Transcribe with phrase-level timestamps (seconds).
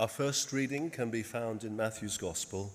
[0.00, 2.72] Our first reading can be found in Matthew's Gospel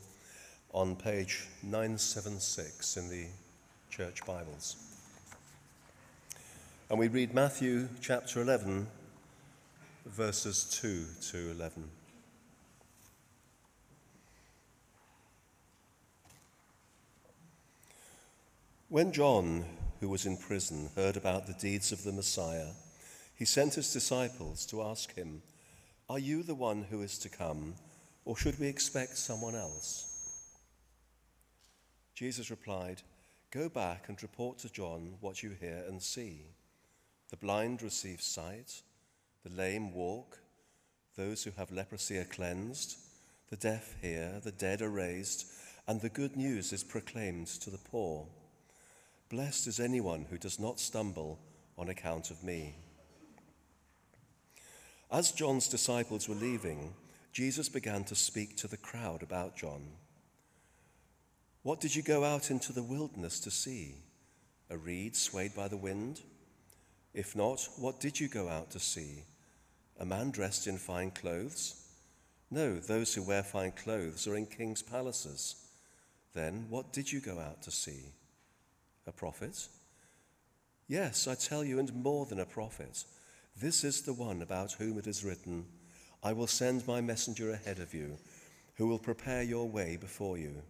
[0.71, 3.25] on page 976 in the
[3.89, 4.75] Church Bibles.
[6.87, 8.85] And we read Matthew chapter 11,
[10.05, 11.89] verses 2 to 11.
[18.89, 19.65] When John,
[19.99, 22.73] who was in prison, heard about the deeds of the Messiah,
[23.33, 25.41] he sent his disciples to ask him,
[26.07, 27.73] Are you the one who is to come,
[28.25, 30.55] or should we expect someone else?
[32.13, 33.01] Jesus replied,
[33.49, 36.41] Go back and report to John what you hear and see.
[37.31, 38.83] The blind receive sight,
[39.43, 40.37] the lame walk,
[41.15, 42.97] those who have leprosy are cleansed,
[43.49, 45.47] the deaf hear, the dead are raised,
[45.87, 48.27] and the good news is proclaimed to the poor.
[49.29, 51.39] Blessed is anyone who does not stumble
[51.79, 52.75] on account of me.
[55.15, 56.93] As John's disciples were leaving,
[57.31, 59.81] Jesus began to speak to the crowd about John.
[61.63, 63.95] What did you go out into the wilderness to see?
[64.69, 66.19] A reed swayed by the wind?
[67.13, 69.23] If not, what did you go out to see?
[70.01, 71.81] A man dressed in fine clothes?
[72.51, 75.55] No, those who wear fine clothes are in king's palaces.
[76.33, 78.11] Then what did you go out to see?
[79.07, 79.69] A prophet?
[80.89, 83.05] Yes, I tell you, and more than a prophet.
[83.57, 85.65] This is the one about whom it is written,
[86.21, 88.17] I will send my messenger ahead of you,
[88.75, 90.61] who will prepare your way before you.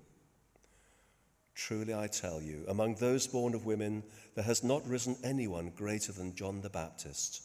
[1.55, 4.03] Truly I tell you, among those born of women,
[4.35, 7.41] there has not risen anyone greater than John the Baptist.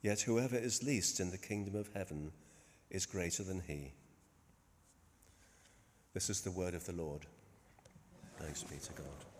[0.00, 2.30] Yet whoever is least in the kingdom of heaven
[2.90, 3.92] is greater than he.
[6.14, 7.26] This is the word of the Lord.
[8.38, 9.33] Thanks be to God.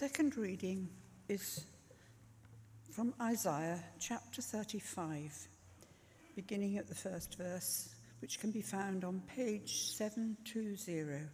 [0.00, 0.88] Second reading
[1.28, 1.66] is
[2.90, 5.46] from Isaiah chapter 35,
[6.34, 11.26] beginning at the first verse, which can be found on page 720.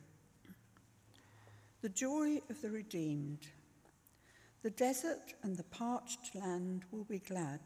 [1.81, 3.47] The joy of the redeemed.
[4.65, 7.61] The desert and the parched land will be glad.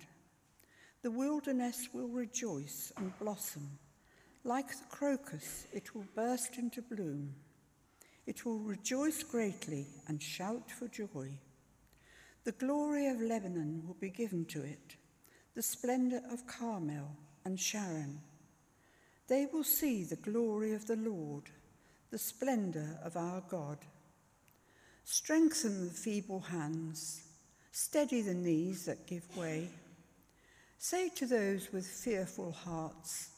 [1.01, 3.79] The wilderness will rejoice and blossom.
[4.45, 7.37] Like the crocus, it will burst into bloom.
[8.31, 11.33] It will rejoice greatly and shout for joy.
[12.45, 14.95] The glory of Lebanon will be given to it,
[15.57, 17.11] the splendor of Carmel
[17.45, 18.21] and Sharon.
[19.27, 21.51] They will see the glory of the Lord,
[22.13, 23.79] the splendor of our God.
[25.03, 27.25] Strengthen the feeble hands,
[27.73, 29.71] steady the knees that give way.
[30.79, 33.31] Say to those with fearful hearts,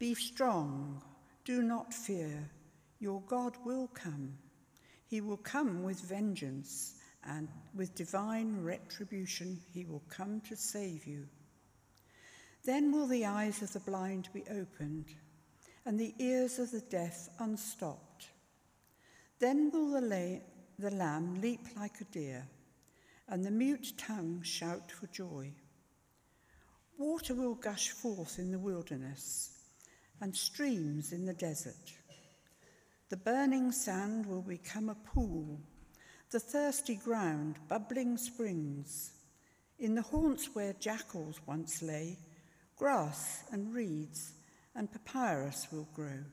[0.00, 1.00] Be strong,
[1.44, 2.50] do not fear,
[2.98, 4.38] your God will come.
[5.06, 6.94] He will come with vengeance
[7.28, 11.26] and with divine retribution, he will come to save you.
[12.64, 15.06] Then will the eyes of the blind be opened,
[15.84, 18.28] and the ears of the deaf unstopped.
[19.38, 20.40] Then will the, la-
[20.78, 22.46] the lamb leap like a deer,
[23.28, 25.52] and the mute tongue shout for joy.
[26.98, 29.50] Water will gush forth in the wilderness,
[30.20, 31.92] and streams in the desert.
[33.08, 35.60] The burning sand will become a pool
[36.30, 39.12] the thirsty ground, bubbling springs.
[39.78, 42.18] In the haunts where jackals once lay,
[42.76, 44.32] grass and reeds
[44.74, 46.24] and papyrus will grow.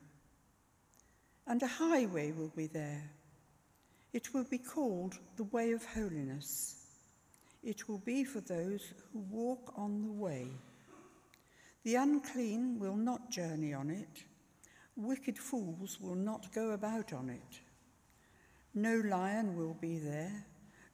[1.46, 3.10] And a highway will be there.
[4.12, 6.86] It will be called the Way of Holiness.
[7.62, 10.48] It will be for those who walk on the way.
[11.84, 14.24] The unclean will not journey on it.
[14.96, 17.60] Wicked fools will not go about on it.
[18.74, 20.46] No lion will be there,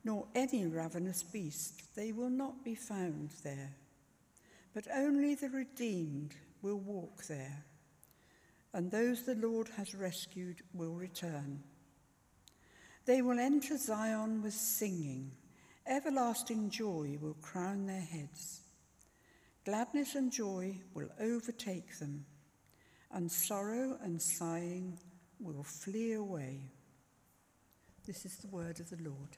[0.04, 1.94] nor any ravenous beast.
[1.94, 3.74] They will not be found there.
[4.72, 7.64] But only the redeemed will walk there,
[8.72, 11.62] and those the Lord has rescued will return.
[13.06, 15.32] They will enter Zion with singing.
[15.86, 18.60] Everlasting joy will crown their heads.
[19.64, 22.24] Gladness and joy will overtake them,
[23.12, 24.98] and sorrow and sighing
[25.40, 26.60] will flee away.
[28.06, 29.36] This is the word of the Lord.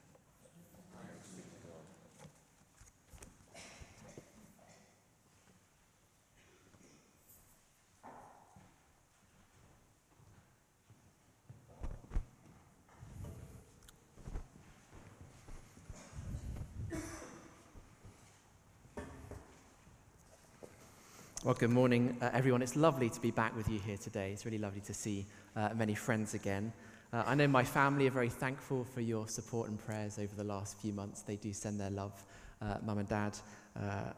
[21.45, 22.63] Well, good morning, uh, everyone.
[22.63, 24.31] It's lovely to be back with you here today.
[24.31, 26.73] It's really lovely to see uh, many friends again.
[27.13, 30.45] Uh, I know my family are very thankful for your support and prayers over the
[30.45, 31.23] last few months.
[31.23, 32.13] They do send their love.
[32.61, 33.37] Uh, Mum and Dad
[33.77, 34.13] uh,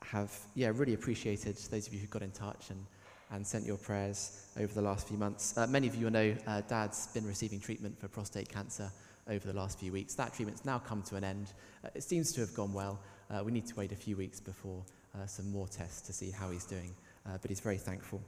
[0.00, 2.86] have, yeah, really appreciated those of you who got in touch and,
[3.30, 5.58] and sent your prayers over the last few months.
[5.58, 6.34] Uh, many of you will know
[6.66, 8.90] Dad's been receiving treatment for prostate cancer
[9.28, 10.14] over the last few weeks.
[10.14, 11.48] That treatment's now come to an end.
[11.94, 12.98] It seems to have gone well.
[13.44, 14.82] we need to wait a few weeks before
[15.26, 16.94] some more tests to see how he's doing.
[17.24, 18.20] but he's very thankful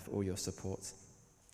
[0.00, 0.92] for all your support.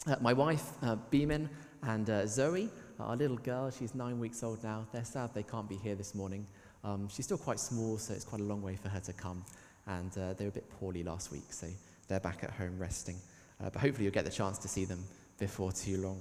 [0.04, 1.48] Uh, my wife, uh, Beeman,
[1.84, 4.84] and uh, Zoe, our little girl, she's nine weeks old now.
[4.92, 6.44] They're sad they can't be here this morning.
[6.82, 9.44] Um, she's still quite small, so it's quite a long way for her to come.
[9.86, 11.68] And uh, they were a bit poorly last week, so
[12.08, 13.16] they're back at home resting.
[13.60, 15.04] Uh, but hopefully, you'll get the chance to see them
[15.38, 16.20] before too long.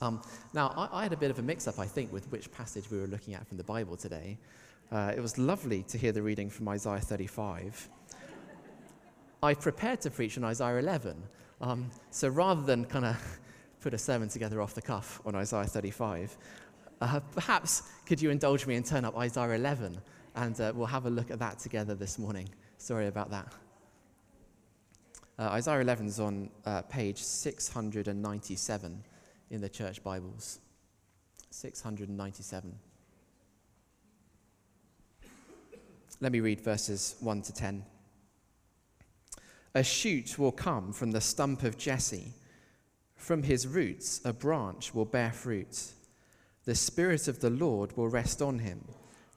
[0.00, 0.22] Um,
[0.54, 2.88] now, I, I, had a bit of a mix up, I think, with which passage
[2.88, 4.38] we were looking at from the Bible today.
[4.92, 7.88] Uh, it was lovely to hear the reading from Isaiah 35.
[9.42, 11.20] I prepared to preach on Isaiah 11,
[11.60, 13.38] um, so rather than kind of
[13.80, 16.36] put a sermon together off the cuff on Isaiah 35,
[17.00, 19.98] uh, perhaps could you indulge me and turn up Isaiah 11
[20.36, 22.48] and uh, we'll have a look at that together this morning.
[22.78, 23.52] Sorry about that.
[25.38, 29.04] Uh, Isaiah 11 is on uh, page 697
[29.50, 30.60] in the church Bibles.
[31.50, 32.78] 697.
[36.20, 37.84] Let me read verses 1 to 10.
[39.74, 42.32] A shoot will come from the stump of Jesse.
[43.16, 45.92] From his roots, a branch will bear fruit.
[46.64, 48.84] The Spirit of the Lord will rest on him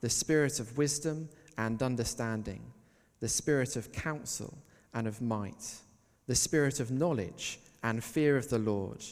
[0.02, 1.28] the Spirit of wisdom
[1.58, 2.62] and understanding,
[3.20, 4.58] the Spirit of counsel
[4.94, 5.76] and of might,
[6.28, 9.04] the Spirit of knowledge and fear of the Lord.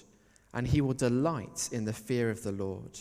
[0.53, 2.97] And he will delight in the fear of the Lord.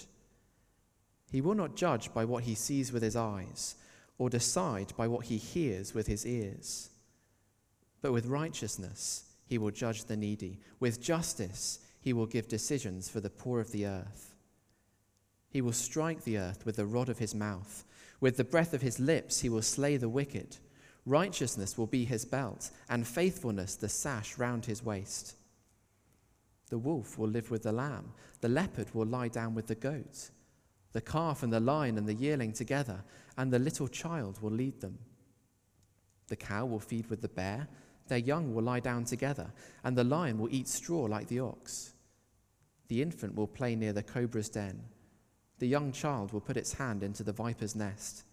[1.30, 3.76] He will not judge by what he sees with his eyes,
[4.18, 6.90] or decide by what he hears with his ears
[8.06, 10.60] but with righteousness he will judge the needy.
[10.78, 14.36] With justice he will give decisions for the poor of the earth.
[15.48, 17.84] He will strike the earth with the rod of his mouth.
[18.20, 20.58] With the breath of his lips he will slay the wicked.
[21.04, 25.34] Righteousness will be his belt, and faithfulness the sash round his waist.
[26.70, 28.12] The wolf will live with the lamb.
[28.40, 30.30] The leopard will lie down with the goat.
[30.96, 33.04] The calf and the lion and the yearling together,
[33.36, 34.96] and the little child will lead them.
[36.28, 37.68] The cow will feed with the bear
[38.08, 39.52] their young will lie down together,
[39.84, 41.92] and the lion will eat straw like the ox.
[42.88, 44.84] The infant will play near the cobra's den.
[45.58, 48.24] The young child will put its hand into the viper's nest.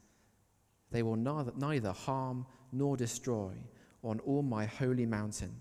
[0.89, 3.56] They will neither harm nor destroy
[4.06, 5.57] on all my holy mountain,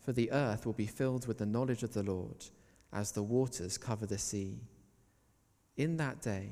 [0.00, 2.44] for the earth will be filled with the knowledge of the Lord
[2.92, 4.60] as the waters cover the sea.
[5.80, 6.50] In that day,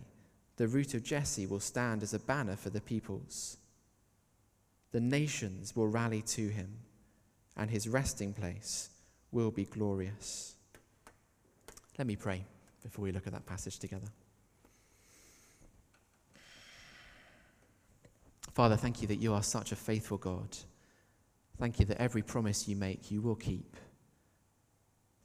[0.57, 3.59] the root of Jesse will stand as a banner for the peoples.
[4.91, 6.79] The nations will rally to him,
[7.55, 8.89] and his resting place
[9.31, 10.55] will be glorious.
[11.99, 12.47] Let me pray
[12.83, 14.09] before we look at that passage together.
[18.55, 20.57] Father, thank you that you are such a faithful God.
[21.59, 23.77] Thank you that every promise you make, you will keep.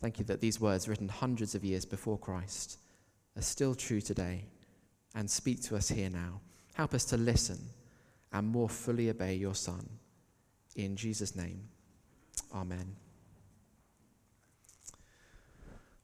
[0.01, 2.79] Thank you that these words, written hundreds of years before Christ,
[3.37, 4.45] are still true today
[5.15, 6.41] and speak to us here now.
[6.73, 7.59] Help us to listen
[8.31, 9.87] and more fully obey your Son.
[10.75, 11.61] In Jesus' name,
[12.53, 12.95] Amen.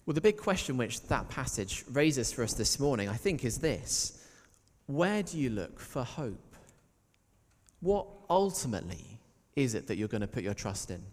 [0.06, 3.60] Well, the big question which that passage raises for us this morning, I think, is
[3.60, 4.26] this
[4.88, 6.56] Where do you look for hope?
[7.82, 9.20] What ultimately
[9.56, 11.04] is it that you're going to put your trust in?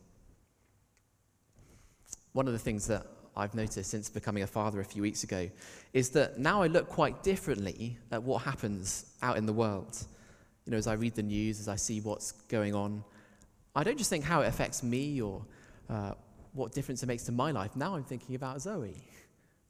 [2.33, 3.07] One of the things that
[3.37, 5.51] I've noticed since becoming a father a few weeks ago
[5.93, 10.07] is that now I look quite differently at what happens out in the world
[10.67, 13.05] you know, as I read the news, as I see what's going on,
[13.75, 15.43] I don't just think how it affects me or
[15.89, 16.13] uh,
[16.53, 17.77] what difference it makes to my life.
[17.77, 18.97] Now I'm thinking about Zoe,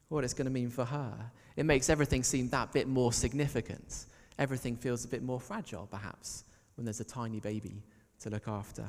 [0.08, 1.30] what it's going to mean for her.
[1.56, 4.06] It makes everything seem that bit more significant.
[4.38, 6.44] Everything feels a bit more fragile, perhaps,
[6.76, 7.82] when there's a tiny baby
[8.20, 8.88] to look after.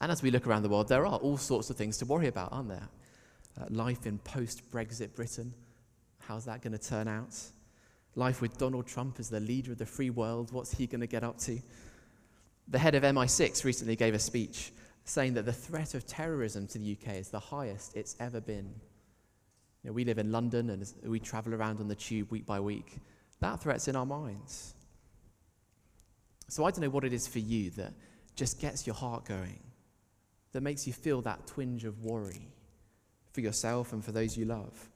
[0.00, 2.26] And as we look around the world, there are all sorts of things to worry
[2.26, 2.88] about, aren't there?
[3.60, 5.52] Uh, life in post Brexit Britain,
[6.18, 7.36] how's that going to turn out?
[8.14, 11.06] Life with Donald Trump as the leader of the free world, what's he going to
[11.06, 11.60] get up to?
[12.68, 14.72] The head of MI6 recently gave a speech
[15.04, 18.72] saying that the threat of terrorism to the UK is the highest it's ever been.
[19.82, 22.60] You know, we live in London and we travel around on the tube week by
[22.60, 22.98] week.
[23.40, 24.74] That threat's in our minds.
[26.48, 27.92] So I don't know what it is for you that
[28.36, 29.58] just gets your heart going,
[30.52, 32.48] that makes you feel that twinge of worry
[33.32, 34.88] for yourself and for those you love.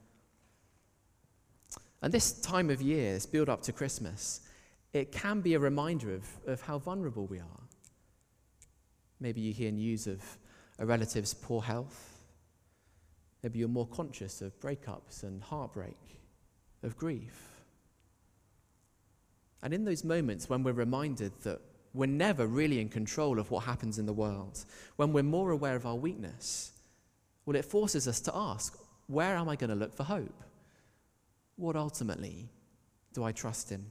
[2.03, 4.41] And this time of year, this build up to Christmas,
[4.93, 7.65] it can be a reminder of, of how vulnerable we are.
[9.21, 10.23] Maybe you hear news of
[10.79, 12.19] a relative's poor health.
[13.43, 15.97] Maybe you're more conscious of breakups and heartbreak,
[16.83, 17.55] of grief.
[19.63, 21.61] And in those moments when we're reminded that
[21.95, 24.65] we're never really in control of what happens in the world,
[24.97, 26.73] when we're more aware of our weakness,
[27.47, 30.43] well, it forces us to ask, where am I going to look for hope?
[31.57, 32.49] What ultimately
[33.13, 33.87] do I trust in?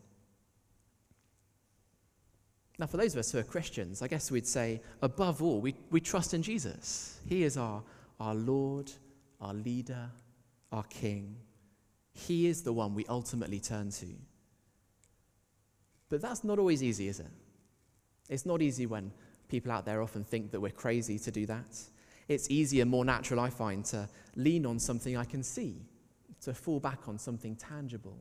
[2.78, 5.76] Now, for those of us who are Christians, I guess we'd say, above all, we,
[5.92, 7.20] we trust in Jesus.
[7.26, 7.84] He is our,
[8.20, 8.92] our Lord,
[9.40, 10.10] our leader,
[10.72, 11.36] our King.
[12.14, 14.08] He is the one we ultimately turn to.
[16.10, 17.32] But that's not always easy, is it?
[18.30, 19.12] It's not easy when
[19.48, 21.78] people out there often think that we're crazy to do that.
[22.28, 25.86] It's easier, more natural, I find, to lean on something I can see,
[26.42, 28.18] to fall back on something tangible.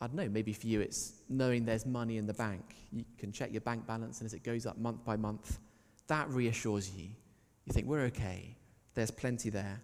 [0.00, 2.62] I don't know, maybe for you it's knowing there's money in the bank.
[2.92, 5.58] You can check your bank balance, and as it goes up month by month,
[6.08, 7.08] that reassures you.
[7.64, 8.56] You think, we're okay,
[8.94, 9.80] there's plenty there.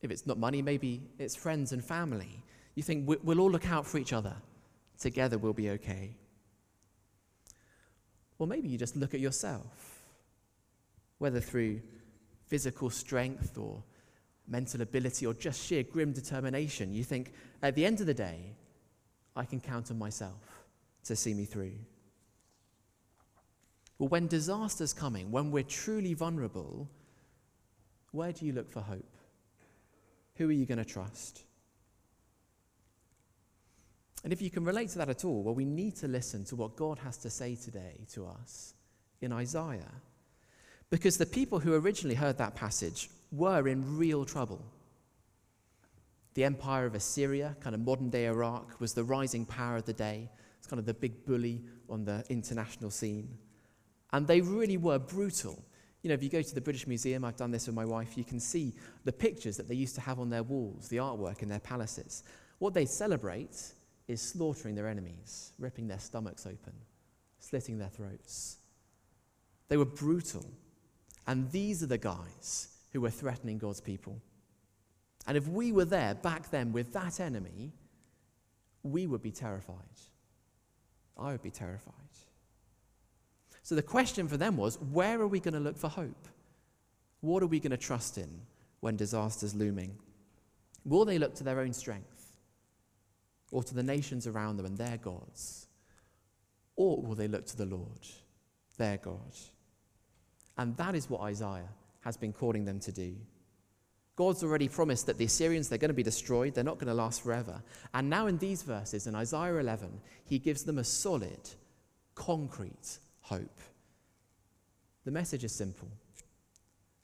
[0.00, 2.42] If it's not money, maybe it's friends and family.
[2.74, 4.34] You think, we'll all look out for each other.
[4.98, 6.16] Together we'll be okay.
[8.40, 10.02] Or maybe you just look at yourself,
[11.18, 11.82] whether through
[12.46, 13.82] physical strength or
[14.48, 16.92] mental ability or just sheer grim determination.
[16.94, 18.56] You think, at the end of the day,
[19.36, 20.64] I can count on myself
[21.04, 21.74] to see me through.
[23.98, 26.88] Well, when disaster's coming, when we're truly vulnerable,
[28.12, 29.16] where do you look for hope?
[30.36, 31.42] Who are you going to trust?
[34.22, 36.56] And if you can relate to that at all, well, we need to listen to
[36.56, 38.74] what God has to say today to us
[39.20, 39.94] in Isaiah.
[40.90, 44.62] Because the people who originally heard that passage were in real trouble.
[46.34, 49.92] The empire of Assyria, kind of modern day Iraq, was the rising power of the
[49.92, 50.28] day.
[50.58, 53.28] It's kind of the big bully on the international scene.
[54.12, 55.64] And they really were brutal.
[56.02, 58.16] You know, if you go to the British Museum, I've done this with my wife,
[58.18, 58.74] you can see
[59.04, 62.22] the pictures that they used to have on their walls, the artwork in their palaces.
[62.58, 63.72] What they celebrate
[64.10, 66.72] is slaughtering their enemies, ripping their stomachs open,
[67.38, 68.56] slitting their throats.
[69.68, 70.44] They were brutal.
[71.28, 74.20] And these are the guys who were threatening God's people.
[75.28, 77.72] And if we were there back then with that enemy,
[78.82, 79.76] we would be terrified.
[81.16, 81.94] I would be terrified.
[83.62, 86.26] So the question for them was where are we going to look for hope?
[87.20, 88.40] What are we going to trust in
[88.80, 89.96] when disaster's looming?
[90.84, 92.19] Will they look to their own strength
[93.50, 95.66] or to the nations around them and their gods?
[96.76, 98.06] Or will they look to the Lord,
[98.78, 99.34] their God?
[100.56, 101.68] And that is what Isaiah
[102.00, 103.14] has been calling them to do.
[104.16, 106.94] God's already promised that the Assyrians, they're going to be destroyed, they're not going to
[106.94, 107.62] last forever.
[107.94, 111.40] And now in these verses, in Isaiah 11, he gives them a solid,
[112.14, 113.60] concrete hope.
[115.04, 115.88] The message is simple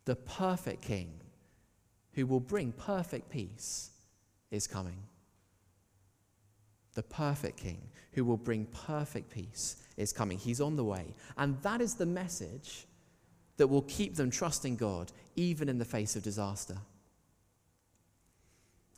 [0.04, 1.20] the perfect king
[2.12, 3.90] who will bring perfect peace
[4.50, 4.98] is coming.
[6.96, 7.78] The perfect king
[8.12, 10.38] who will bring perfect peace is coming.
[10.38, 11.14] He's on the way.
[11.36, 12.86] And that is the message
[13.58, 16.78] that will keep them trusting God even in the face of disaster.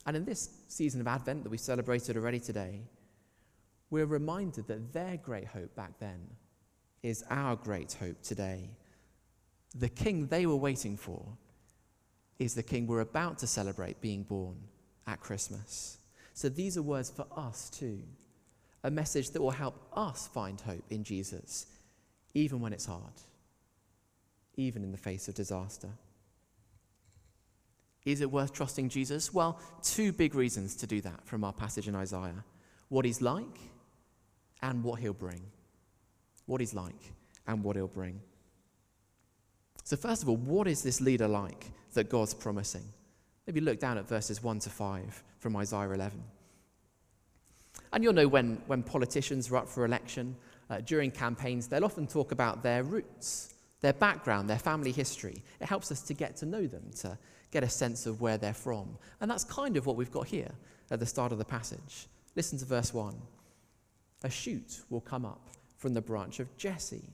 [0.07, 2.83] And in this season of Advent that we celebrated already today,
[3.91, 6.21] we're reminded that their great hope back then
[7.03, 8.71] is our great hope today.
[9.75, 11.25] The king they were waiting for
[12.39, 14.57] is the king we're about to celebrate being born
[15.09, 15.99] at Christmas.
[16.39, 18.01] So these are words for us too.
[18.85, 21.67] A message that will help us find hope in Jesus,
[22.35, 23.15] even when it's hard
[24.59, 25.89] even in the face of disaster.
[28.05, 29.33] Is it worth trusting Jesus?
[29.33, 32.45] Well, two big reasons to do that from our passage in Isaiah
[32.89, 33.61] what he's like
[34.63, 35.43] and what he'll bring.
[36.47, 37.13] What he's like
[37.47, 38.21] and what he'll bring.
[39.85, 42.85] So, first of all, what is this leader like that God's promising?
[43.49, 46.23] Maybe look down at verses 1 to 5 from Isaiah 11.
[47.93, 50.37] And you'll know when, when politicians are up for election,
[50.69, 55.43] uh, during campaigns, they'll often talk about their roots their background, their family history.
[55.61, 57.17] It helps us to get to know them, to
[57.51, 58.99] get a sense of where they're from.
[59.21, 60.51] And that's kind of what we've got here
[60.91, 62.07] at the start of the passage.
[62.35, 63.15] Listen to verse 1.
[64.25, 67.05] A shoot will come up from the branch of Jesse.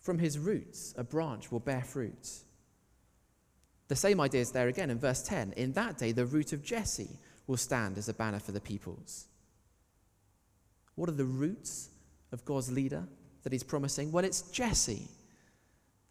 [0.00, 2.28] From his roots, a branch will bear fruit.
[3.88, 5.54] The same idea is there again in verse 10.
[5.56, 9.26] In that day, the root of Jesse will stand as a banner for the peoples.
[10.94, 11.90] What are the roots
[12.32, 13.04] of God's leader
[13.42, 14.10] that he's promising?
[14.10, 15.08] Well, it's Jesse.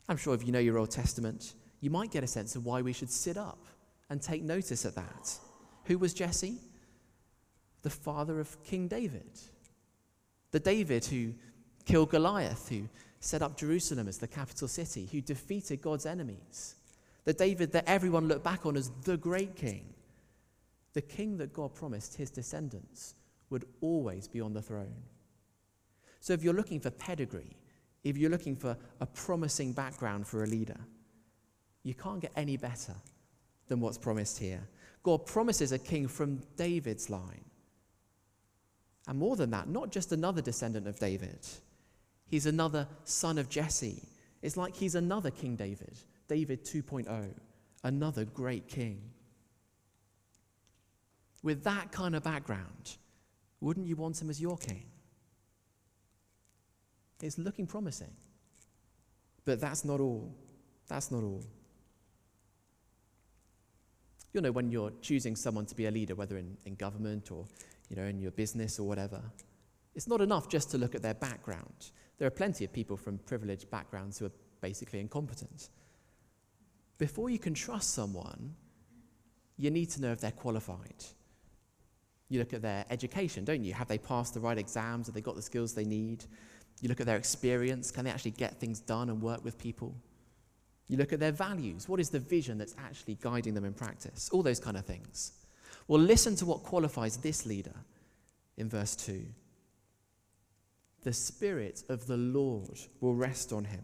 [0.08, 2.82] I'm sure if you know your Old Testament, you might get a sense of why
[2.82, 3.66] we should sit up
[4.10, 5.38] and take notice of that.
[5.86, 6.58] Who was Jesse?
[7.82, 9.40] The father of King David.
[10.52, 11.34] The David who
[11.86, 12.88] killed Goliath, who
[13.20, 16.76] set up Jerusalem as the capital city, who defeated God's enemies.
[17.26, 19.94] The David that everyone looked back on as the great king.
[20.94, 23.16] The king that God promised his descendants
[23.50, 24.96] would always be on the throne.
[26.20, 27.56] So if you're looking for pedigree,
[28.04, 30.80] if you're looking for a promising background for a leader,
[31.84, 32.94] you can't get any better
[33.68, 34.68] than what's promised here.
[35.04, 37.44] God promises a king from David's line.
[39.08, 41.40] And more than that, not just another descendant of David,
[42.26, 44.02] he's another son of Jesse.
[44.42, 47.34] It's like he's another King David, David 2.0,
[47.84, 49.02] another great king.
[51.42, 52.98] With that kind of background,
[53.60, 54.86] wouldn't you want him as your king?
[57.22, 58.12] It's looking promising.
[59.46, 60.36] But that's not all.
[60.88, 61.44] That's not all.
[64.34, 67.46] You know, when you're choosing someone to be a leader, whether in, in government or
[67.90, 69.22] you know, in your business or whatever,
[69.96, 71.92] it's not enough just to look at their background.
[72.18, 75.70] There are plenty of people from privileged backgrounds who are basically incompetent.
[77.04, 78.56] Before you can trust someone,
[79.58, 81.04] you need to know if they're qualified.
[82.30, 83.74] You look at their education, don't you?
[83.74, 85.08] Have they passed the right exams?
[85.08, 86.24] Have they got the skills they need?
[86.80, 87.92] You look at their experience.
[87.92, 89.94] Can they actually get things done and work with people?
[90.88, 91.90] You look at their values.
[91.90, 94.30] What is the vision that's actually guiding them in practice?
[94.32, 95.34] All those kind of things.
[95.90, 97.76] Well, listen to what qualifies this leader
[98.56, 99.26] in verse 2.
[101.02, 103.84] The Spirit of the Lord will rest on him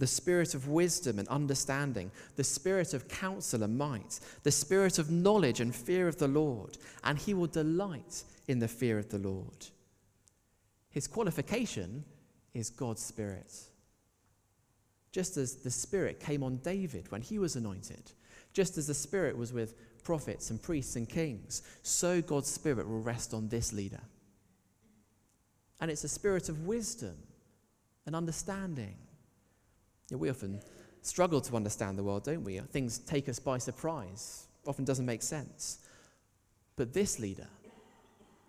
[0.00, 5.10] the spirit of wisdom and understanding, the spirit of counsel and might, the spirit of
[5.10, 9.18] knowledge and fear of the Lord, and he will delight in the fear of the
[9.18, 9.66] Lord.
[10.90, 12.04] His qualification
[12.54, 13.52] is God's Spirit.
[15.12, 18.10] Just as the Spirit came on David when he was anointed,
[18.52, 23.00] just as the Spirit was with prophets and priests and kings, so God's Spirit will
[23.02, 24.00] rest on this leader.
[25.80, 27.16] And it's a spirit of wisdom
[28.06, 28.96] and understanding.
[30.10, 30.60] You know, we often
[31.02, 32.58] struggle to understand the world, don't we?
[32.58, 35.78] Things take us by surprise, often doesn't make sense.
[36.76, 37.48] But this leader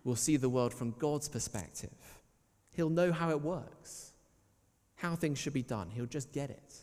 [0.04, 1.90] will see the world from God's perspective.
[2.76, 4.14] He'll know how it works,
[4.96, 5.90] how things should be done.
[5.90, 6.74] He'll just get it.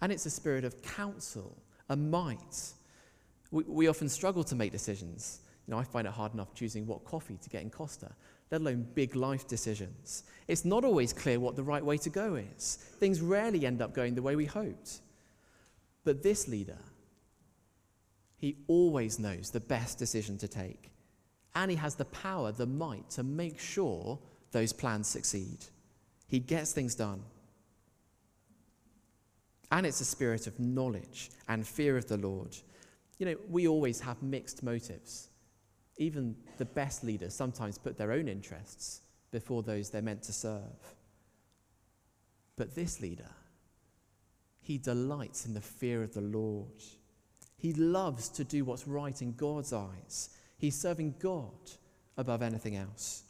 [0.00, 1.56] And it's a spirit of counsel,
[1.88, 2.72] a might.
[3.50, 5.40] We, we often struggle to make decisions.
[5.66, 8.12] You know, I find it hard enough choosing what coffee to get in Costa,
[8.50, 10.24] let alone big life decisions.
[10.48, 12.78] It's not always clear what the right way to go is.
[12.98, 15.00] Things rarely end up going the way we hoped.
[16.04, 16.78] But this leader,
[18.38, 20.92] he always knows the best decision to take.
[21.54, 24.18] And he has the power, the might to make sure
[24.52, 25.58] those plans succeed.
[26.28, 27.22] He gets things done.
[29.72, 32.56] And it's a spirit of knowledge and fear of the Lord.
[33.18, 35.28] You know, we always have mixed motives.
[35.98, 40.94] Even the best leaders sometimes put their own interests before those they're meant to serve.
[42.56, 43.30] But this leader,
[44.60, 46.82] he delights in the fear of the Lord.
[47.56, 50.30] He loves to do what's right in God's eyes.
[50.58, 51.52] He's serving God
[52.16, 53.24] above anything else.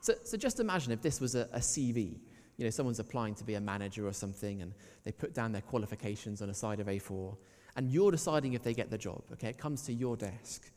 [0.00, 2.18] So, so just imagine if this was a, a CV.
[2.56, 4.72] You know, someone's applying to be a manager or something, and
[5.04, 7.36] they put down their qualifications on a side of A4,
[7.76, 9.22] and you're deciding if they get the job.
[9.32, 10.70] Okay, it comes to your desk.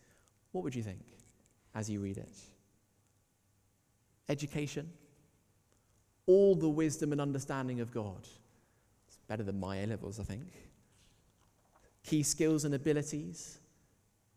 [0.52, 1.04] What would you think
[1.76, 2.34] as you read it?
[4.30, 4.90] Education,
[6.26, 8.28] all the wisdom and understanding of God.
[9.08, 10.48] It's better than my A levels, I think.
[12.04, 13.60] Key skills and abilities,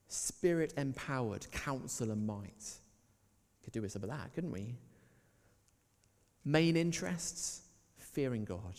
[0.09, 2.79] spirit empowered counsel and might.
[3.63, 4.77] Could do with some of that, couldn't we?
[6.45, 7.63] Main interests,
[7.97, 8.75] fearing God,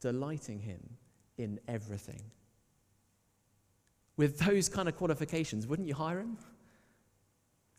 [0.00, 0.80] delighting Him
[1.38, 2.22] in everything.
[4.18, 6.36] With those kind of qualifications, wouldn't you hire Him?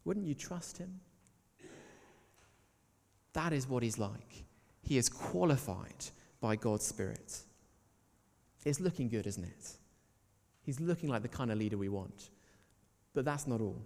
[0.06, 1.02] Wouldn't you trust Him?
[3.34, 4.46] That is what He's like.
[4.82, 6.06] He is qualified
[6.42, 7.40] by God's Spirit.
[8.66, 9.74] It's looking good, isn't it?
[10.64, 12.30] He's looking like the kind of leader we want.
[13.14, 13.82] But that's not all.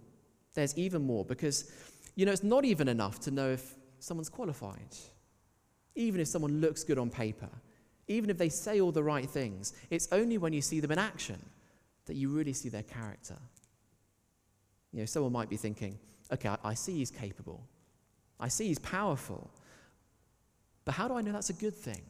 [0.54, 1.72] There's even more because,
[2.14, 4.94] you know, it's not even enough to know if someone's qualified.
[5.96, 7.50] Even if someone looks good on paper,
[8.06, 10.98] even if they say all the right things, it's only when you see them in
[10.98, 11.38] action
[12.06, 13.36] that you really see their character.
[14.92, 15.98] You know, someone might be thinking,
[16.32, 17.66] okay, I, I see he's capable,
[18.38, 19.50] I see he's powerful,
[20.84, 22.02] but how do I know that's a good thing?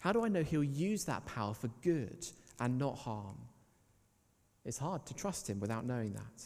[0.00, 2.26] How do I know he'll use that power for good
[2.58, 3.36] and not harm?
[4.64, 6.44] It's hard to trust him without knowing that.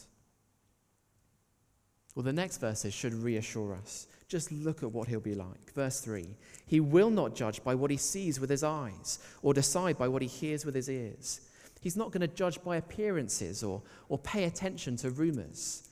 [2.13, 4.07] Well, the next verses should reassure us.
[4.27, 5.73] Just look at what he'll be like.
[5.73, 6.27] Verse 3
[6.65, 10.21] He will not judge by what he sees with his eyes, or decide by what
[10.21, 11.41] he hears with his ears.
[11.85, 15.87] He's not going to judge by appearances or, or pay attention to rumors.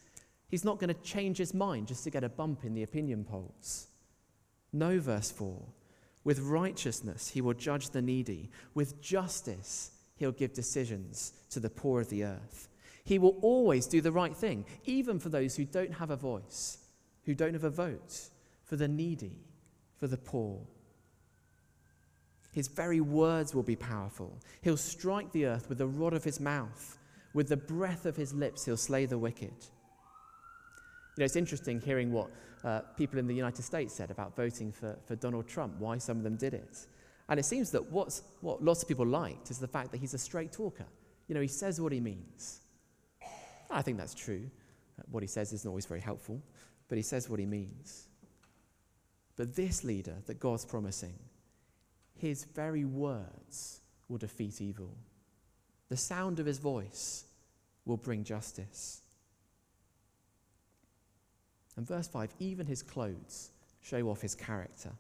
[0.48, 3.24] He's not going to change his mind just to get a bump in the opinion
[3.24, 3.86] polls.
[4.72, 5.62] No, verse 4.
[6.24, 8.50] With righteousness, he will judge the needy.
[8.74, 12.70] With justice, he'll give decisions to the poor of the earth.
[13.04, 16.80] He will always do the right thing, even for those who don't have a voice,
[17.26, 18.30] who don't have a vote,
[18.64, 19.44] for the needy,
[20.00, 20.60] for the poor.
[22.54, 24.40] His very words will be powerful.
[24.62, 26.98] He'll strike the earth with the rod of his mouth.
[27.34, 29.54] With the breath of his lips, he'll slay the wicked.
[31.16, 32.30] You know, it's interesting hearing what
[32.64, 36.18] uh, people in the United States said about voting for, for Donald Trump, why some
[36.18, 36.86] of them did it.
[37.28, 40.14] And it seems that what's, what lots of people liked is the fact that he's
[40.14, 40.86] a straight talker.
[41.28, 42.62] You know, he says what he means.
[43.72, 44.50] I think that's true.
[45.00, 46.42] Uh, what he says isn't always very helpful,
[46.88, 48.08] but he says what he means.
[49.36, 51.16] But this leader that God's promising,
[52.24, 54.96] his very words will defeat evil.
[55.90, 57.26] The sound of his voice
[57.84, 59.02] will bring justice.
[61.76, 64.92] And verse 5 even his clothes show off his character.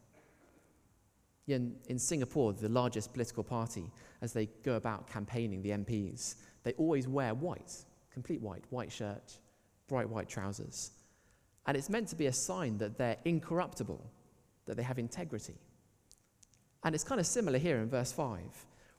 [1.47, 3.89] In, in Singapore, the largest political party,
[4.21, 7.73] as they go about campaigning the MPs, they always wear white,
[8.11, 9.39] complete white, white shirt,
[9.87, 10.91] bright white trousers.
[11.67, 14.03] And it's meant to be a sign that they're incorruptible,
[14.65, 15.55] that they have integrity.
[16.83, 18.39] And it's kind of similar here in verse 5.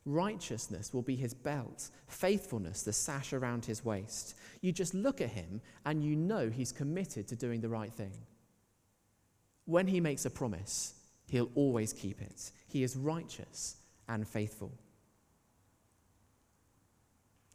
[0.06, 4.34] Righteousness will be his belt, faithfulness the sash around his waist.
[4.60, 8.12] You just look at him and you know he's committed to doing the right thing.
[9.64, 10.94] When he makes a promise,
[11.28, 12.50] he'll always keep it.
[12.68, 13.76] He is righteous
[14.08, 14.72] and faithful.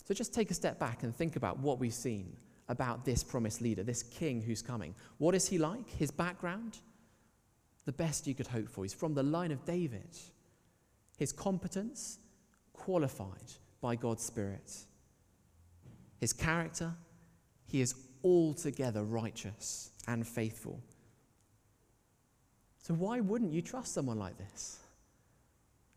[0.06, 2.36] So just take a step back and think about what we've seen
[2.68, 4.96] about this promised leader, this king who's coming.
[5.20, 5.88] What is he like?
[5.88, 6.80] His background?
[7.86, 8.84] The best you could hope for.
[8.84, 10.18] He's from the line of David.
[11.18, 12.20] His competence?
[12.80, 14.72] qualified by God's Spirit.
[16.20, 16.94] His character,
[17.66, 20.82] he is altogether righteous and faithful.
[22.82, 24.80] So, why wouldn't you trust someone like this?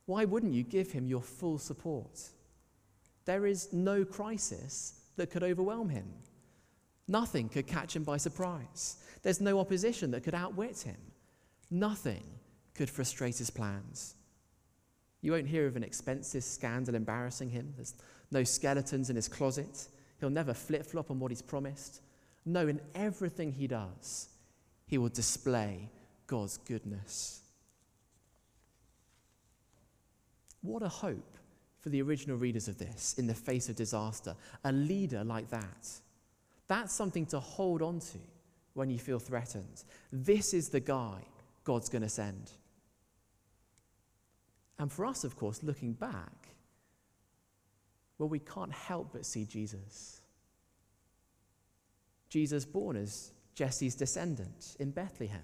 [0.06, 2.20] Why wouldn't you give him your full support?
[3.24, 6.12] There is no crisis that could overwhelm him.
[7.08, 8.96] Nothing could catch him by surprise.
[9.22, 10.96] There's no opposition that could outwit him.
[11.72, 12.22] Nothing
[12.74, 14.14] could frustrate his plans.
[15.22, 17.72] You won't hear of an expensive scandal embarrassing him.
[17.76, 17.94] There's
[18.30, 19.88] no skeletons in his closet.
[20.20, 22.02] He'll never flip flop on what he's promised.
[22.44, 24.28] No, in everything he does,
[24.86, 25.88] he will display
[26.26, 27.40] God's goodness.
[30.60, 31.38] What a hope
[31.80, 34.36] for the original readers of this in the face of disaster.
[34.64, 35.88] A leader like that.
[36.68, 38.18] That's something to hold on to
[38.74, 39.84] when you feel threatened.
[40.12, 41.22] This is the guy
[41.64, 42.50] God's going to send.
[44.78, 46.48] And for us, of course, looking back,
[48.18, 50.20] well, we can't help but see Jesus.
[52.28, 55.42] Jesus born as Jesse's descendant in Bethlehem,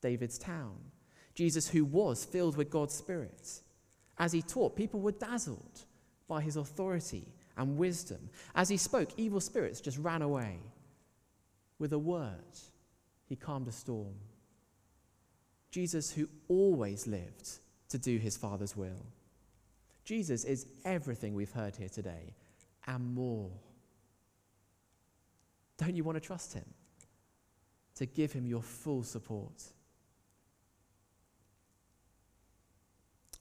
[0.00, 0.76] David's town.
[1.34, 3.60] Jesus who was filled with God's Spirit.
[4.18, 5.84] As he taught, people were dazzled
[6.28, 8.28] by his authority and wisdom.
[8.54, 10.58] As he spoke, evil spirits just ran away.
[11.78, 12.58] With a word,
[13.26, 14.14] he calmed a storm.
[15.70, 17.48] Jesus, who always lived
[17.90, 19.06] to do his Father's will.
[20.04, 22.34] Jesus is everything we've heard here today
[22.86, 23.50] and more.
[25.78, 26.64] Don't you want to trust him?
[27.96, 29.62] To give him your full support.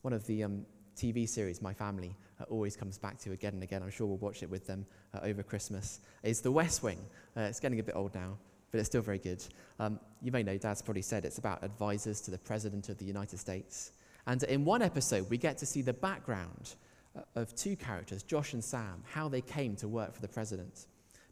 [0.02, 0.65] One of the um,
[0.96, 4.18] TV series my family uh, always comes back to again and again, I'm sure we'll
[4.18, 7.00] watch it with them uh, over Christmas, is The West Wing.
[7.36, 8.38] Uh, it's getting a bit old now,
[8.71, 9.43] but it's still very good.
[9.79, 13.05] Um, you may know, Dad's probably said it's about advisors to the President of the
[13.05, 13.91] United States.
[14.27, 16.75] And in one episode, we get to see the background
[17.15, 20.88] uh, of two characters, Josh and Sam, how they came to work for the president.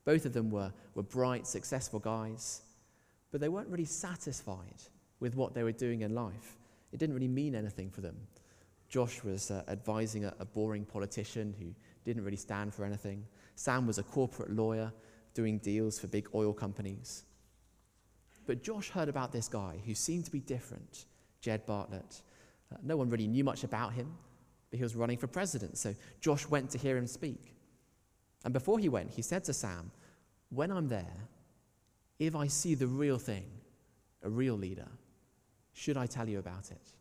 [0.05, 2.61] Both of them were, were bright, successful guys,
[3.31, 4.81] but they weren't really satisfied
[5.19, 6.57] with what they were doing in life.
[6.91, 8.15] It didn't really mean anything for them.
[8.89, 11.73] Josh was uh, advising a, a boring politician who
[12.05, 13.25] didn't really stand for anything.
[13.55, 14.93] Sam was a corporate lawyer
[15.33, 17.23] doing deals for big oil companies.
[18.47, 21.05] But Josh heard about this guy who seemed to be different,
[21.41, 22.21] Jed Bartlet.
[22.71, 24.11] Uh, no one really knew much about him,
[24.71, 27.53] but he was running for president, so Josh went to hear him speak.
[28.45, 29.91] And before he went, he said to Sam,
[30.49, 31.27] When I'm there,
[32.19, 33.45] if I see the real thing,
[34.23, 34.87] a real leader,
[35.73, 36.93] should I tell you about it?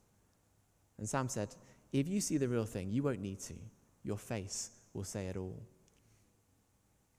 [0.99, 1.55] And Sam said,
[1.93, 3.55] If you see the real thing, you won't need to.
[4.03, 5.63] Your face will say it all.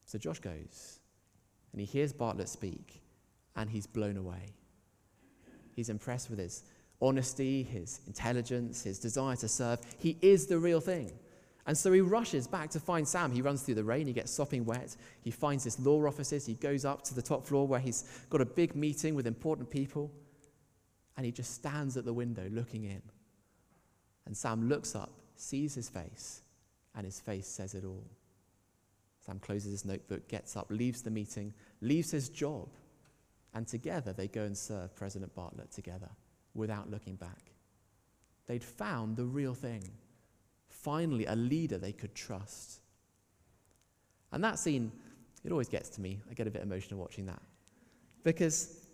[0.05, 0.99] So Josh goes,
[1.71, 3.01] and he hears Bartlet speak,
[3.57, 4.53] and he's blown away.
[5.75, 6.63] He's impressed with his
[7.01, 9.79] honesty, his intelligence, his desire to serve.
[9.97, 11.11] He is the real thing.
[11.65, 13.31] And so he rushes back to find Sam.
[13.31, 14.95] He runs through the rain, he gets sopping wet.
[15.21, 16.45] He finds his law offices.
[16.45, 19.69] He goes up to the top floor where he's got a big meeting with important
[19.69, 20.11] people.
[21.17, 23.01] And he just stands at the window looking in.
[24.25, 26.41] And Sam looks up, sees his face,
[26.95, 28.05] and his face says it all.
[29.25, 32.69] Sam closes his notebook, gets up, leaves the meeting, leaves his job,
[33.57, 36.09] and together they go and serve President Bartlet together
[36.53, 37.51] without looking back.
[38.45, 39.83] They'd found the real thing.
[40.69, 42.81] Finally, a leader they could trust.
[44.31, 44.91] And that scene,
[45.43, 46.21] it always gets to me.
[46.29, 47.41] I get a bit emotional watching that.
[48.23, 48.85] Because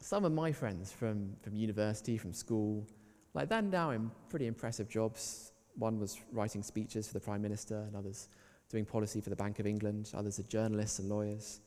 [0.00, 2.86] some of my friends from, from university, from school,
[3.34, 5.50] like they're now in pretty impressive jobs.
[5.74, 8.28] One was writing speeches for the Prime Minister, and others
[8.68, 11.60] doing policy for the Bank of England, others are journalists and lawyers.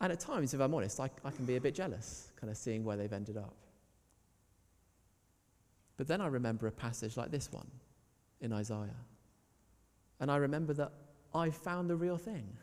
[0.00, 2.56] And at times, if I'm honest, I, I can be a bit jealous, kind of
[2.56, 3.54] seeing where they've ended up.
[5.96, 7.66] But then I remember a passage like this one
[8.40, 8.94] in Isaiah.
[10.20, 10.92] And I remember that
[11.34, 12.56] I found the real thing.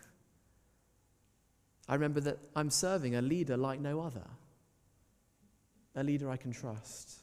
[1.87, 4.25] I remember that I'm serving a leader like no other,
[5.95, 7.19] a leader I can trust,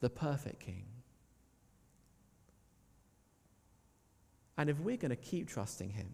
[0.00, 0.84] the perfect king.
[4.56, 6.12] And if we're going to keep trusting him,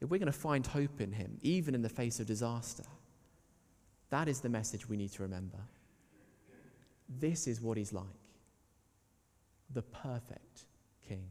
[0.00, 2.84] if we're going to find hope in him, even in the face of disaster,
[4.10, 5.58] that is the message we need to remember.
[7.08, 8.06] This is what he's like
[9.70, 10.64] the perfect
[11.06, 11.26] king.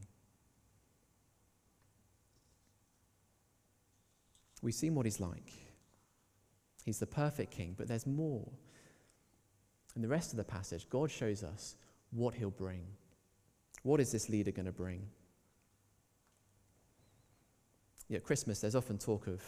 [4.62, 5.52] We've seen what he's like.
[6.86, 8.48] He's the perfect king, but there's more.
[9.96, 11.76] In the rest of the passage, God shows us
[12.12, 12.86] what he'll bring.
[13.84, 15.08] What is this leader going to bring?
[18.10, 19.42] Yeah, at Christmas, there's often talk of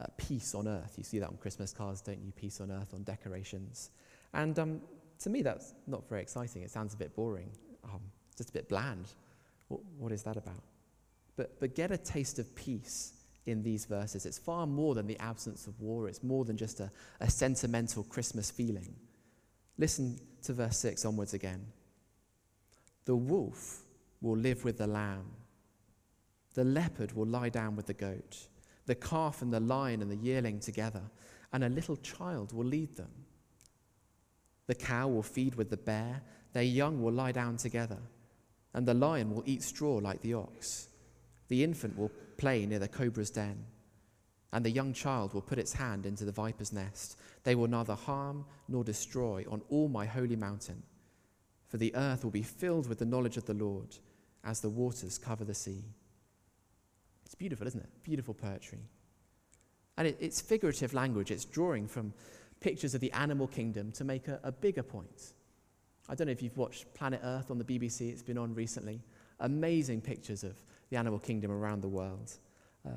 [0.00, 0.94] uh, peace on earth.
[0.96, 2.32] You see that on Christmas cards, don't you?
[2.32, 3.90] Peace on earth on decorations.
[4.32, 4.80] And um,
[5.20, 6.62] to me, that's not very exciting.
[6.62, 7.50] It sounds a bit boring,
[7.84, 8.00] um,
[8.36, 9.06] just a bit bland.
[9.68, 10.62] What, what is that about?
[11.36, 13.12] But, but get a taste of peace
[13.46, 14.26] in these verses.
[14.26, 18.02] It's far more than the absence of war, it's more than just a, a sentimental
[18.04, 18.94] Christmas feeling.
[19.78, 21.64] Listen to verse 6 onwards again.
[23.04, 23.82] The wolf
[24.20, 25.26] will live with the lamb,
[26.56, 28.48] the leopard will lie down with the goat,
[28.86, 31.02] the calf and the lion and the yearling together,
[31.52, 33.10] and a little child will lead them.
[34.66, 36.22] The cow will feed with the bear,
[36.54, 37.98] their young will lie down together,
[38.72, 40.88] and the lion will eat straw like the ox.
[41.48, 43.66] The infant will play near the cobra's den,
[44.50, 47.18] and the young child will put its hand into the viper's nest.
[47.44, 50.82] They will neither harm nor destroy on all my holy mountain,
[51.68, 53.98] for the earth will be filled with the knowledge of the Lord
[54.42, 55.84] as the waters cover the sea.
[57.26, 57.88] It's beautiful, isn't it?
[58.04, 58.78] Beautiful poetry.
[59.98, 62.14] And it, it's figurative language, it's drawing from
[62.60, 65.34] pictures of the animal kingdom to make a, a bigger point.
[66.08, 69.00] I don't know if you've watched Planet Earth on the BBC, it's been on recently.
[69.40, 70.56] Amazing pictures of
[70.90, 72.32] the animal kingdom around the world.
[72.86, 72.90] Uh,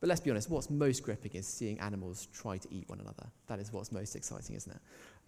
[0.00, 3.26] but let's be honest, what's most gripping is seeing animals try to eat one another.
[3.46, 4.80] That is what's most exciting, isn't it?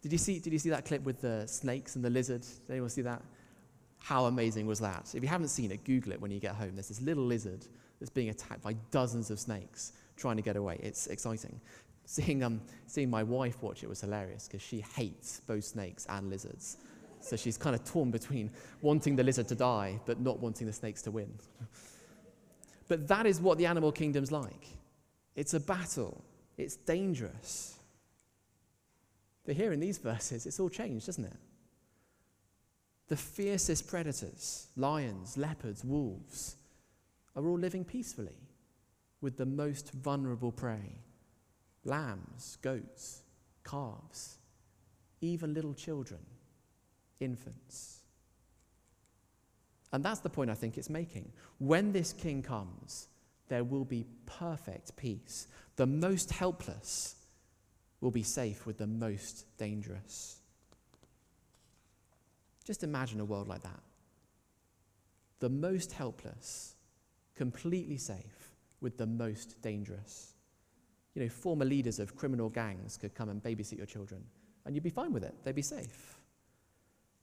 [0.03, 2.43] Did you see, did you see that clip with the snakes and the lizard?
[2.43, 3.23] Did anyone see that?
[3.99, 5.13] How amazing was that?
[5.15, 6.73] If you haven't seen it, Google it when you get home.
[6.75, 7.67] There's this little lizard
[7.99, 10.79] that's being attacked by dozens of snakes trying to get away.
[10.83, 11.61] It's exciting.
[12.05, 16.31] Seeing, um, seeing my wife watch it was hilarious because she hates both snakes and
[16.31, 16.77] lizards.
[17.21, 20.73] So she's kind of torn between wanting the lizard to die but not wanting the
[20.73, 21.33] snakes to win.
[22.89, 24.69] but that is what the animal kingdom's like
[25.35, 26.25] it's a battle,
[26.57, 27.79] it's dangerous.
[29.45, 31.37] But here in these verses, it's all changed, doesn't it?
[33.09, 36.57] The fiercest predators, lions, leopards, wolves,
[37.37, 38.41] are all living peacefully
[39.21, 40.99] with the most vulnerable prey
[41.85, 43.23] lambs, goats,
[43.65, 44.39] calves,
[45.21, 46.21] even little children
[47.21, 48.01] infants.
[49.93, 51.31] And that's the point I think it's making.
[51.59, 53.09] When this king comes,
[53.49, 55.47] there will be perfect peace.
[55.77, 57.15] The most helpless
[58.01, 60.41] will be safe with the most dangerous.
[62.65, 63.81] Just imagine a world like that.
[65.39, 66.76] The most helpless,
[67.37, 70.35] completely safe with the most dangerous.
[71.15, 74.23] You know, former leaders of criminal gangs could come and babysit your children,
[74.65, 75.35] and you'd be fine with it.
[75.45, 76.17] They'd be safe.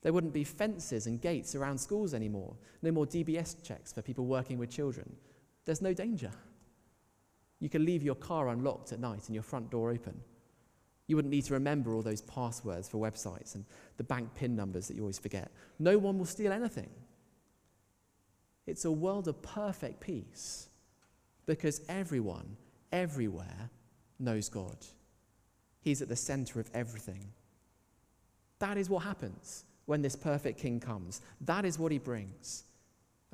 [0.02, 2.56] There wouldn't be fences and gates around schools anymore.
[2.82, 5.16] No more DBS checks for people working with children.
[5.66, 6.32] There's no danger.
[7.60, 10.20] You can leave your car unlocked at night and your front door open.
[11.08, 13.66] You wouldn't need to remember all those passwords for websites and
[13.98, 15.52] the bank PIN numbers that you always forget.
[15.80, 16.90] No one will steal anything.
[18.66, 20.70] It's a world of perfect peace
[21.46, 22.58] because everyone,
[22.92, 23.70] everywhere,
[24.20, 24.78] knows God.
[25.82, 27.34] He's at the center of everything.
[28.60, 31.22] That is what happens when this perfect king comes.
[31.42, 32.64] That is what he brings.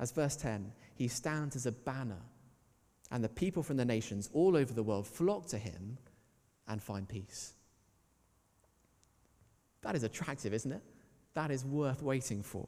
[0.00, 2.22] As verse 10, he stands as a banner,
[3.12, 5.98] and the people from the nations all over the world flock to him
[6.66, 7.52] and find peace.
[9.82, 10.82] That is attractive, isn't it?
[11.34, 12.66] that is worth waiting for.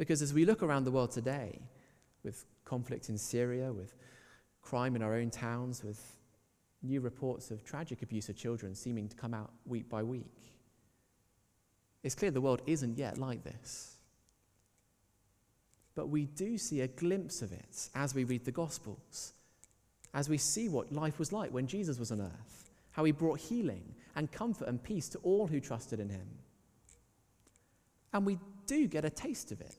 [0.00, 1.60] Because as we look around the world today,
[2.24, 3.94] with conflict in Syria, with
[4.62, 6.16] crime in our own towns, with
[6.82, 10.54] new reports of tragic abuse of children seeming to come out week by week,
[12.02, 13.98] it's clear the world isn't yet like this.
[15.94, 19.34] But we do see a glimpse of it as we read the Gospels,
[20.14, 23.38] as we see what life was like when Jesus was on earth, how he brought
[23.38, 26.26] healing and comfort and peace to all who trusted in him.
[28.14, 29.76] And we do get a taste of it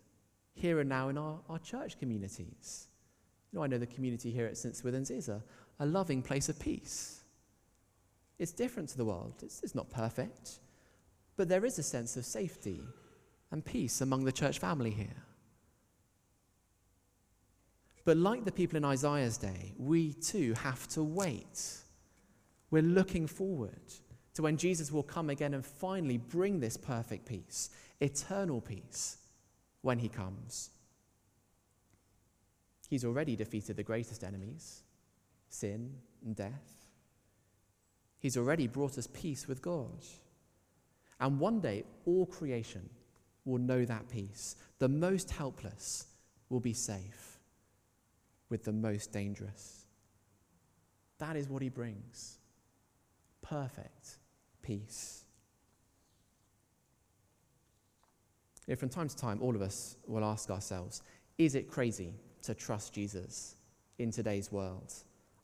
[0.53, 2.87] here and now in our, our church communities.
[3.51, 4.75] You know, I know the community here at St.
[4.75, 5.43] Swithin's is a,
[5.79, 7.21] a loving place of peace.
[8.39, 10.59] It's different to the world, it's, it's not perfect,
[11.37, 12.81] but there is a sense of safety
[13.51, 15.23] and peace among the church family here.
[18.03, 21.77] But like the people in Isaiah's day, we too have to wait.
[22.71, 23.93] We're looking forward
[24.33, 29.17] to when Jesus will come again and finally bring this perfect peace, eternal peace,
[29.81, 30.69] when he comes.
[32.89, 34.83] He's already defeated the greatest enemies
[35.49, 36.87] sin and death.
[38.19, 40.05] He's already brought us peace with God.
[41.19, 42.89] And one day, all creation
[43.45, 44.55] will know that peace.
[44.79, 46.05] The most helpless
[46.49, 47.39] will be safe
[48.49, 49.85] with the most dangerous.
[51.17, 52.37] That is what he brings
[53.41, 54.17] perfect
[54.61, 55.20] peace.
[58.77, 61.01] From time to time, all of us will ask ourselves
[61.37, 63.55] is it crazy to trust Jesus
[63.97, 64.93] in today's world?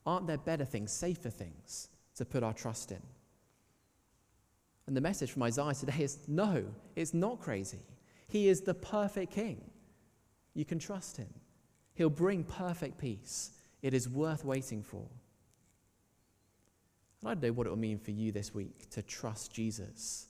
[0.06, 3.02] Aren't there better things, safer things to put our trust in?
[4.86, 6.64] And the message from Isaiah today is no,
[6.96, 7.80] it's not crazy.
[8.28, 9.60] He is the perfect king.
[10.54, 11.28] You can trust him.
[11.94, 13.50] He'll bring perfect peace.
[13.82, 15.04] It is worth waiting for.
[17.20, 20.28] And I don't know what it will mean for you this week to trust Jesus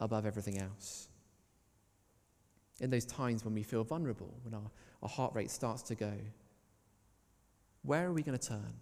[0.00, 1.07] above everything else.
[2.80, 4.70] In those times when we feel vulnerable, when our,
[5.02, 6.12] our heart rate starts to go,
[7.82, 8.74] where are we going to turn?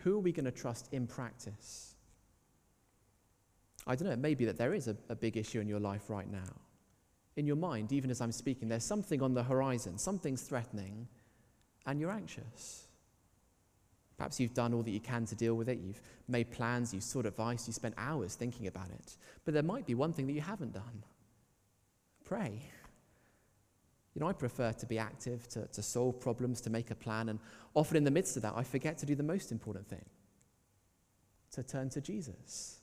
[0.00, 1.94] Who are we going to trust in practice?
[3.86, 5.80] I don't know, it may be that there is a, a big issue in your
[5.80, 6.54] life right now.
[7.36, 11.06] In your mind, even as I'm speaking, there's something on the horizon, something's threatening,
[11.86, 12.86] and you're anxious.
[14.16, 15.78] Perhaps you've done all that you can to deal with it.
[15.78, 19.16] You've made plans, you've sought advice, you spent hours thinking about it.
[19.44, 21.04] But there might be one thing that you haven't done
[22.28, 22.60] pray.
[24.14, 27.28] You know, I prefer to be active, to, to solve problems, to make a plan,
[27.30, 27.38] and
[27.74, 30.04] often in the midst of that, I forget to do the most important thing
[31.52, 32.80] to turn to Jesus.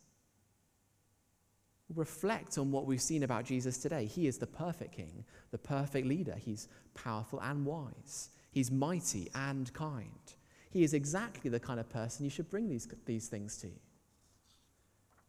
[1.93, 4.05] Reflect on what we've seen about Jesus today.
[4.05, 6.35] He is the perfect king, the perfect leader.
[6.43, 10.33] He's powerful and wise, he's mighty and kind.
[10.71, 13.69] He is exactly the kind of person you should bring these, these things to.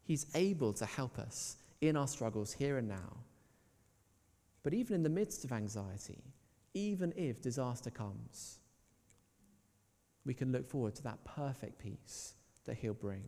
[0.03, 3.26] He's able to help us in our struggles here and now
[4.67, 6.21] but even in the midst of anxiety,
[6.73, 8.59] even if disaster comes,
[10.25, 12.33] we can look forward to that perfect peace
[12.65, 13.23] that He'll bring.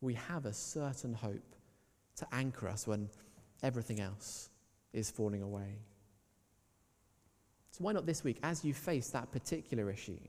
[0.00, 1.56] We have a certain hope
[2.14, 3.08] to anchor us when
[3.64, 4.50] everything else
[4.92, 5.80] is falling away.
[7.72, 10.20] So, why not this week, as you face that particular issue,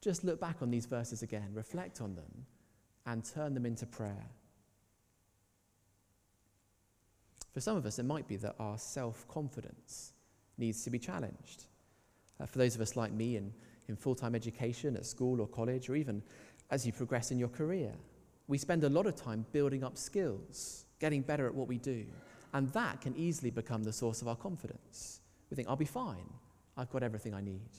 [0.00, 2.46] just look back on these verses again, reflect on them,
[3.06, 4.26] and turn them into prayer.
[7.52, 10.12] For some of us, it might be that our self confidence
[10.58, 11.64] needs to be challenged.
[12.40, 13.52] Uh, for those of us like me in,
[13.88, 16.22] in full time education at school or college, or even
[16.70, 17.92] as you progress in your career,
[18.48, 22.04] we spend a lot of time building up skills, getting better at what we do.
[22.54, 25.20] And that can easily become the source of our confidence.
[25.50, 26.28] We think, I'll be fine.
[26.76, 27.70] I've got everything I need.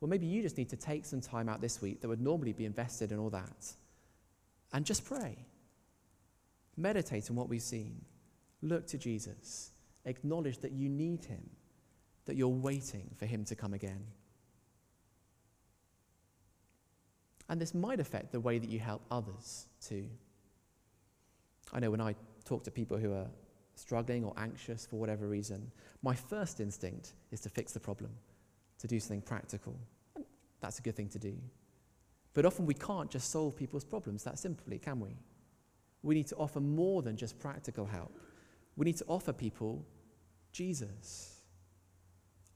[0.00, 2.52] Well, maybe you just need to take some time out this week that would normally
[2.52, 3.72] be invested in all that
[4.72, 5.36] and just pray.
[6.76, 8.00] Meditate on what we've seen.
[8.62, 9.70] Look to Jesus.
[10.04, 11.48] Acknowledge that you need him,
[12.26, 14.04] that you're waiting for him to come again.
[17.48, 20.06] And this might affect the way that you help others too.
[21.72, 23.26] I know when I talk to people who are
[23.74, 25.70] struggling or anxious for whatever reason,
[26.02, 28.10] my first instinct is to fix the problem,
[28.78, 29.76] to do something practical.
[30.14, 30.24] And
[30.60, 31.34] that's a good thing to do.
[32.34, 35.16] But often we can't just solve people's problems that simply, can we?
[36.02, 38.16] We need to offer more than just practical help.
[38.80, 39.84] We need to offer people
[40.52, 41.42] Jesus.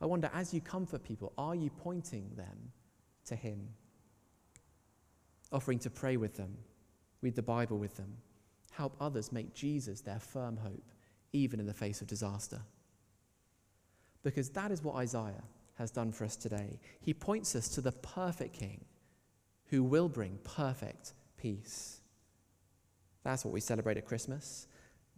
[0.00, 2.72] I wonder, as you comfort people, are you pointing them
[3.26, 3.68] to Him?
[5.52, 6.56] Offering to pray with them,
[7.20, 8.16] read the Bible with them,
[8.70, 10.90] help others make Jesus their firm hope,
[11.34, 12.62] even in the face of disaster.
[14.22, 15.44] Because that is what Isaiah
[15.74, 16.80] has done for us today.
[17.02, 18.82] He points us to the perfect King
[19.66, 22.00] who will bring perfect peace.
[23.24, 24.68] That's what we celebrate at Christmas.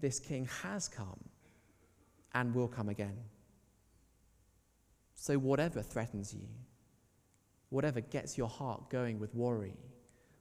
[0.00, 1.18] This king has come
[2.34, 3.16] and will come again.
[5.14, 6.46] So, whatever threatens you,
[7.70, 9.76] whatever gets your heart going with worry,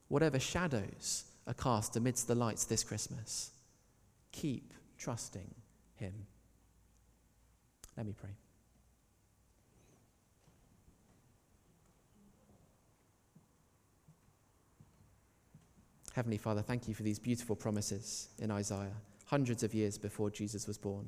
[0.09, 3.51] whatever shadows are cast amidst the lights this Christmas,
[4.31, 5.49] keep trusting
[5.95, 6.13] Him.
[7.95, 8.35] Let me pray.
[16.13, 18.95] Heavenly Father, thank you for these beautiful promises in Isaiah,
[19.25, 21.07] hundreds of years before Jesus was born.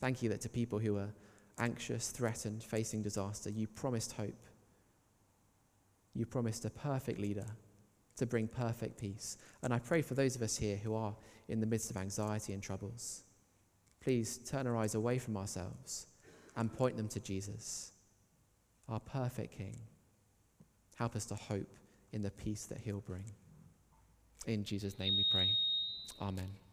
[0.00, 1.12] Thank you that to people who are
[1.58, 4.46] anxious, threatened, facing disaster, you promised hope.
[6.14, 7.46] You promised a perfect leader
[8.16, 9.36] to bring perfect peace.
[9.62, 11.14] And I pray for those of us here who are
[11.48, 13.22] in the midst of anxiety and troubles.
[14.00, 16.06] Please turn our eyes away from ourselves
[16.56, 17.92] and point them to Jesus,
[18.88, 19.76] our perfect King.
[20.96, 21.76] Help us to hope
[22.12, 23.24] in the peace that he'll bring.
[24.46, 25.50] In Jesus' name we pray.
[26.20, 26.67] Amen.